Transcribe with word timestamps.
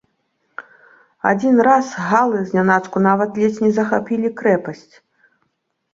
Адзін 1.31 1.55
раз 1.67 1.91
галы 2.11 2.41
знянацку 2.49 2.97
нават 3.09 3.39
ледзь 3.43 3.61
не 3.67 3.71
захапілі 3.79 4.35
крэпасць. 4.41 4.93